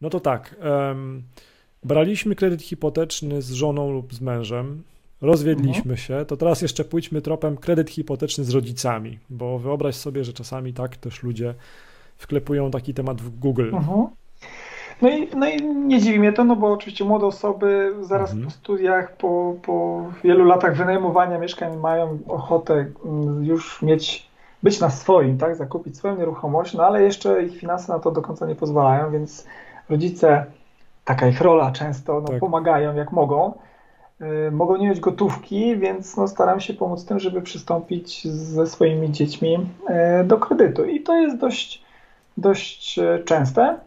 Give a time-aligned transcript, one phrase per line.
[0.00, 0.56] No to tak.
[0.88, 1.22] Um,
[1.84, 4.82] braliśmy kredyt hipoteczny z żoną lub z mężem,
[5.20, 5.96] rozwiedliśmy mhm.
[5.96, 10.72] się, to teraz jeszcze pójdźmy tropem kredyt hipoteczny z rodzicami, bo wyobraź sobie, że czasami
[10.72, 11.54] tak też ludzie
[12.16, 13.70] wklepują taki temat w Google.
[13.74, 14.06] Mhm.
[15.02, 18.46] No i, no i nie dziwi mnie to, no bo oczywiście młode osoby zaraz mhm.
[18.46, 24.28] po studiach, po, po wielu latach wynajmowania mieszkań mają ochotę mm, już mieć,
[24.62, 28.22] być na swoim, tak, zakupić swoją nieruchomość, no ale jeszcze ich finanse na to do
[28.22, 29.46] końca nie pozwalają, więc
[29.90, 30.44] rodzice,
[31.04, 32.38] taka ich rola często, no, tak.
[32.38, 33.52] pomagają jak mogą.
[34.20, 39.12] Y, mogą nie mieć gotówki, więc no, staram się pomóc tym, żeby przystąpić ze swoimi
[39.12, 39.58] dziećmi
[40.20, 40.84] y, do kredytu.
[40.84, 41.82] I to jest dość,
[42.36, 43.78] dość y, częste.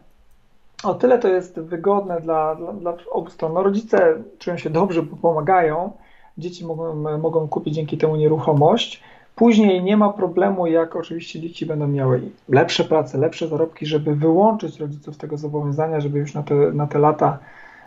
[0.84, 3.52] O tyle to jest wygodne dla, dla, dla obu stron.
[3.52, 5.92] No, rodzice czują się dobrze, bo pomagają.
[6.38, 9.02] Dzieci mogą, mogą kupić dzięki temu nieruchomość.
[9.36, 14.80] Później nie ma problemu, jak oczywiście dzieci będą miały lepsze prace, lepsze zarobki, żeby wyłączyć
[14.80, 17.38] rodziców z tego zobowiązania, żeby już na te, na te lata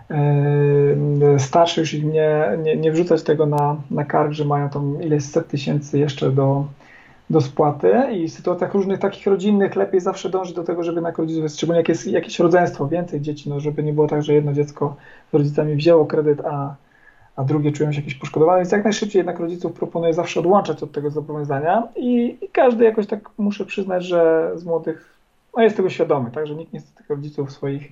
[0.09, 5.01] yy, starsze już ich nie, nie, nie wrzucać tego na, na kark, że mają tam
[5.01, 6.65] ileś set tysięcy jeszcze do,
[7.29, 7.93] do spłaty.
[8.13, 11.79] I w sytuacjach różnych takich rodzinnych lepiej zawsze dążyć do tego, żeby na rodziców, szczególnie
[11.79, 14.95] jak jest jakieś rodzeństwo, więcej dzieci, no żeby nie było tak, że jedno dziecko
[15.31, 16.75] z rodzicami wzięło kredyt, a,
[17.35, 20.91] a drugie czują się jakieś poszkodowane, więc jak najszybciej jednak rodziców proponuję zawsze odłączać od
[20.91, 25.15] tego zobowiązania i, i każdy jakoś tak muszę przyznać, że z młodych
[25.57, 27.91] no jest tego świadomy, tak, że nikt nie chce tych rodziców swoich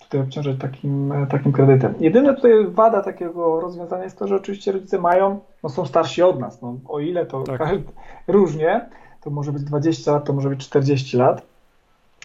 [0.00, 1.94] tutaj obciążać takim, takim kredytem.
[2.00, 6.40] Jedyne tutaj wada takiego rozwiązania jest to, że oczywiście rodzice mają, no są starsi od
[6.40, 7.58] nas, no o ile to tak.
[7.58, 7.84] każdy,
[8.28, 8.88] różnie,
[9.20, 11.42] to może być 20 lat, to może być 40 lat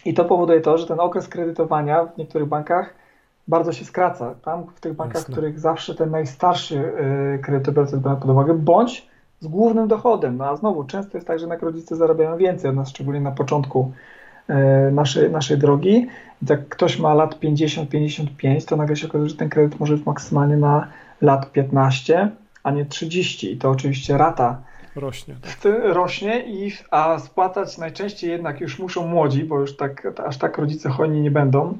[0.04, 2.94] i to powoduje to, że ten okres kredytowania w niektórych bankach
[3.48, 4.34] bardzo się skraca.
[4.34, 6.92] Tam w tych bankach, w których zawsze ten najstarszy
[7.42, 9.08] kredytobiorca jest brany pod uwagę, bądź
[9.40, 10.36] z głównym dochodem.
[10.36, 13.30] No a znowu, często jest tak, że jednak rodzice zarabiają więcej od nas, szczególnie na
[13.30, 13.92] początku
[14.50, 16.06] y, naszej, naszej drogi.
[16.42, 20.06] I jak ktoś ma lat 50-55, to nagle się okazuje, że ten kredyt może być
[20.06, 20.88] maksymalnie na
[21.20, 22.30] lat 15,
[22.62, 23.52] a nie 30.
[23.52, 24.62] I to oczywiście rata
[24.96, 25.34] rośnie.
[25.42, 25.72] Tak.
[25.82, 30.90] Rośnie, i, a spłacać najczęściej jednak już muszą młodzi, bo już tak, aż tak rodzice
[30.90, 31.78] hojni nie będą.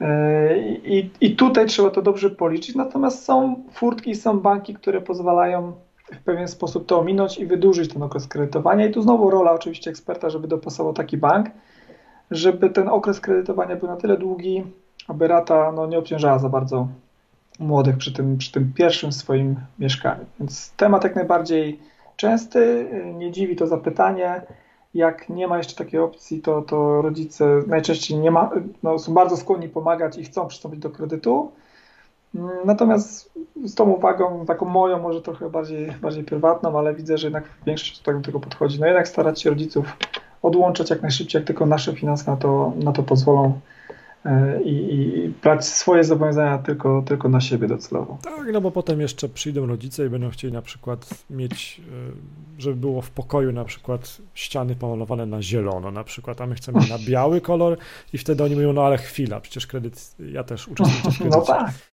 [0.00, 2.74] E, I, I tutaj trzeba to dobrze policzyć.
[2.74, 5.72] Natomiast są furtki, są banki, które pozwalają
[6.12, 8.86] w pewien sposób to ominąć i wydłużyć ten okres kredytowania.
[8.86, 11.50] I tu znowu rola oczywiście eksperta, żeby dopasował taki bank,
[12.30, 14.64] żeby ten okres kredytowania był na tyle długi,
[15.08, 16.88] aby rata no, nie obciążała za bardzo
[17.58, 20.24] młodych przy tym, przy tym pierwszym swoim mieszkaniu.
[20.40, 21.80] Więc temat jak najbardziej
[22.16, 24.42] częsty, nie dziwi to zapytanie.
[24.96, 28.50] Jak nie ma jeszcze takiej opcji, to, to rodzice najczęściej nie ma,
[28.82, 31.52] no, są bardzo skłonni pomagać i chcą przystąpić do kredytu.
[32.64, 33.32] Natomiast
[33.64, 37.98] z tą uwagą, taką moją, może trochę bardziej, bardziej prywatną, ale widzę, że jednak większość
[37.98, 38.80] tak do tego podchodzi.
[38.80, 39.96] No jednak starać się rodziców
[40.42, 43.60] odłączać jak najszybciej, jak tylko nasze finanse na to, na to pozwolą
[44.64, 48.18] i, i brać swoje zobowiązania tylko, tylko na siebie docelowo.
[48.22, 52.76] Tak, no bo potem jeszcze przyjdą rodzice i będą chcieli na przykład mieć, e, żeby
[52.76, 56.98] było w pokoju na przykład ściany pomalowane na zielono na przykład, a my chcemy na
[56.98, 57.78] biały kolor
[58.12, 61.38] i wtedy oni mówią, no ale chwila, przecież kredyt, ja też uczestniczę w kredycie.
[61.38, 61.70] No tak.